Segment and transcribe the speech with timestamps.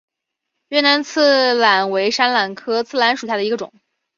[0.69, 3.71] 越南刺榄为山榄科刺榄属下的一个种。